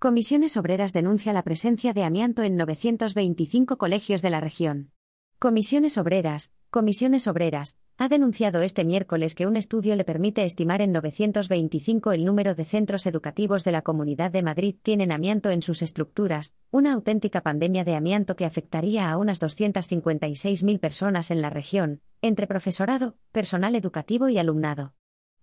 [0.00, 4.92] Comisiones Obreras denuncia la presencia de amianto en 925 colegios de la región.
[5.40, 10.92] Comisiones Obreras, Comisiones Obreras, ha denunciado este miércoles que un estudio le permite estimar en
[10.92, 15.82] 925 el número de centros educativos de la Comunidad de Madrid tienen amianto en sus
[15.82, 22.02] estructuras, una auténtica pandemia de amianto que afectaría a unas 256.000 personas en la región,
[22.22, 24.94] entre profesorado, personal educativo y alumnado.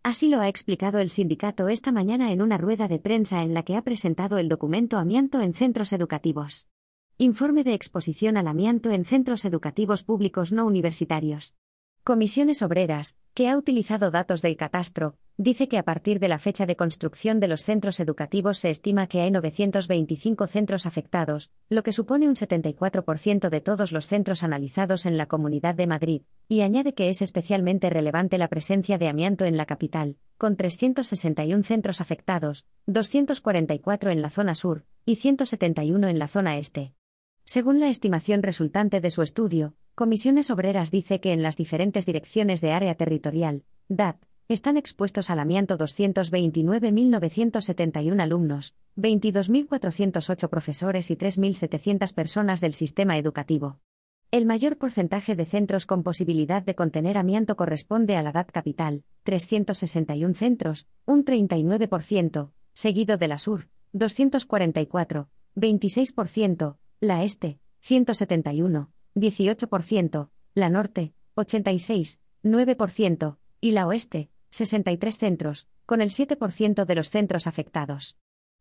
[0.06, 3.64] Así lo ha explicado el sindicato esta mañana en una rueda de prensa en la
[3.64, 6.68] que ha presentado el documento Amianto en Centros Educativos.
[7.18, 11.56] Informe de exposición al amianto en centros educativos públicos no universitarios.
[12.06, 16.68] Comisiones Obreras, que ha utilizado datos del catastro, dice que a partir de la fecha
[16.68, 21.92] de construcción de los centros educativos se estima que hay 925 centros afectados, lo que
[21.92, 26.94] supone un 74% de todos los centros analizados en la Comunidad de Madrid, y añade
[26.94, 32.68] que es especialmente relevante la presencia de amianto en la capital, con 361 centros afectados,
[32.86, 36.94] 244 en la zona sur y 171 en la zona este.
[37.46, 42.60] Según la estimación resultante de su estudio, Comisiones Obreras dice que en las diferentes direcciones
[42.60, 44.18] de área territorial, DAT,
[44.50, 53.80] están expuestos al amianto 229.971 alumnos, 22.408 profesores y 3.700 personas del sistema educativo.
[54.32, 59.06] El mayor porcentaje de centros con posibilidad de contener amianto corresponde a la DAT capital,
[59.24, 70.70] 361 centros, un 39%, seguido de la Sur, 244, 26%, la Este, 171, 18%, la
[70.70, 78.18] Norte, 86, 9%, y la Oeste, 63 centros, con el 7% de los centros afectados.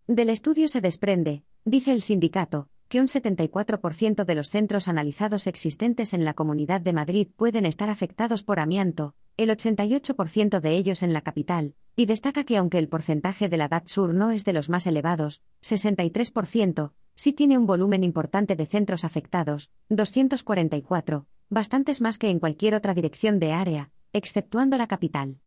[0.06, 6.14] Del estudio se desprende, dice el sindicato, que un 74% de los centros analizados existentes
[6.14, 11.12] en la Comunidad de Madrid pueden estar afectados por amianto, el 88% de ellos en
[11.12, 14.52] la capital, y destaca que aunque el porcentaje de la DAT Sur no es de
[14.52, 22.18] los más elevados, 63%, sí tiene un volumen importante de centros afectados, 244, bastantes más
[22.18, 25.39] que en cualquier otra dirección de área, exceptuando la capital.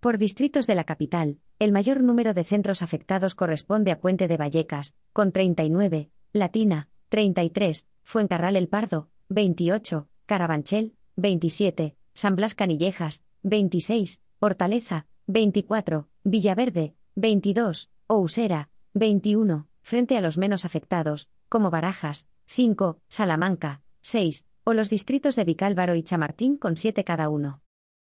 [0.00, 4.36] Por distritos de la capital, el mayor número de centros afectados corresponde a Puente de
[4.36, 14.22] Vallecas, con 39, Latina, 33, Fuencarral el Pardo, 28, Carabanchel, 27, San Blas Canillejas, 26,
[14.40, 23.82] Hortaleza, 24, Villaverde, 22, Ousera, 21, frente a los menos afectados, como Barajas, 5, Salamanca,
[24.00, 27.60] 6, o los distritos de Vicálvaro y Chamartín con 7 cada uno.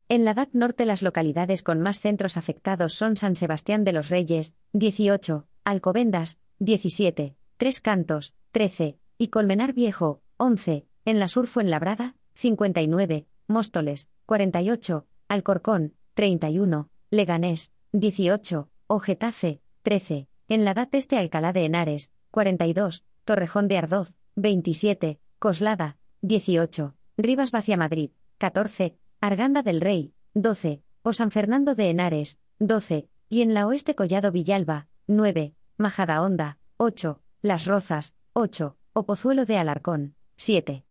[0.09, 4.09] En la DAT Norte las localidades con más centros afectados son San Sebastián de los
[4.09, 12.15] Reyes, 18, Alcobendas, 17, Tres Cantos, 13, y Colmenar Viejo, 11, en la Sur Fuenlabrada,
[12.35, 21.51] 59, Móstoles, 48, Alcorcón, 31, Leganés, 18, o Getafe, 13, en la DAT Este Alcalá
[21.51, 29.81] de Henares, 42, Torrejón de Ardoz, 27, Coslada, 18, Rivas Vacia Madrid, 14, Arganda del
[29.81, 35.53] Rey, 12, o San Fernando de Henares, 12, y en la Oeste Collado Villalba, 9,
[35.77, 40.85] Majadahonda, 8, Las Rozas, 8, o Pozuelo de Alarcón, 7.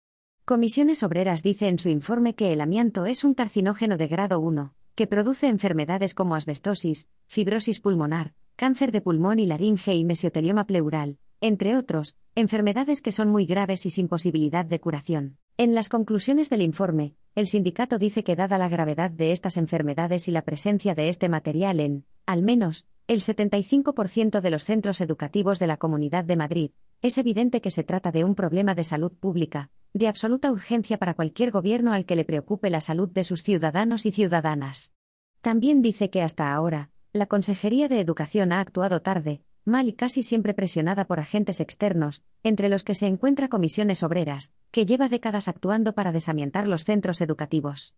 [0.44, 4.74] Comisiones Obreras dice en su informe que el amianto es un carcinógeno de grado 1,
[4.94, 11.18] que produce enfermedades como asbestosis, fibrosis pulmonar, cáncer de pulmón y laringe y mesotelioma pleural,
[11.42, 15.36] entre otros, enfermedades que son muy graves y sin posibilidad de curación.
[15.58, 20.26] En las conclusiones del informe, el sindicato dice que dada la gravedad de estas enfermedades
[20.28, 25.58] y la presencia de este material en, al menos, el 75% de los centros educativos
[25.58, 26.70] de la Comunidad de Madrid,
[27.02, 31.14] es evidente que se trata de un problema de salud pública, de absoluta urgencia para
[31.14, 34.94] cualquier gobierno al que le preocupe la salud de sus ciudadanos y ciudadanas.
[35.42, 40.22] También dice que hasta ahora, la Consejería de Educación ha actuado tarde, mal y casi
[40.22, 45.48] siempre presionada por agentes externos, entre los que se encuentra comisiones obreras, que lleva décadas
[45.48, 47.94] actuando para desamientar los centros educativos.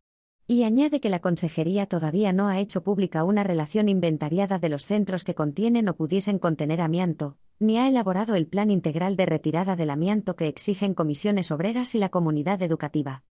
[0.47, 4.87] Y añade que la Consejería todavía no ha hecho pública una relación inventariada de los
[4.87, 9.77] centros que contienen o pudiesen contener amianto, ni ha elaborado el plan integral de retirada
[9.77, 13.25] del amianto que exigen comisiones obreras y la comunidad educativa.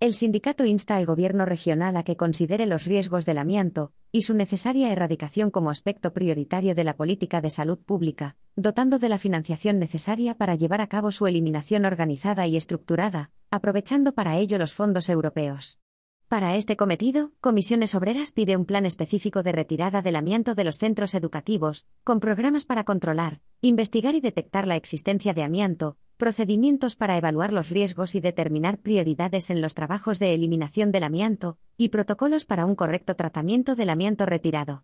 [0.00, 4.34] El sindicato insta al gobierno regional a que considere los riesgos del amianto y su
[4.34, 9.78] necesaria erradicación como aspecto prioritario de la política de salud pública, dotando de la financiación
[9.78, 15.08] necesaria para llevar a cabo su eliminación organizada y estructurada, aprovechando para ello los fondos
[15.08, 15.80] europeos.
[16.28, 20.76] Para este cometido, Comisiones Obreras pide un plan específico de retirada del amianto de los
[20.76, 27.16] centros educativos, con programas para controlar, investigar y detectar la existencia de amianto, procedimientos para
[27.16, 32.44] evaluar los riesgos y determinar prioridades en los trabajos de eliminación del amianto, y protocolos
[32.44, 34.80] para un correcto tratamiento del amianto retirado.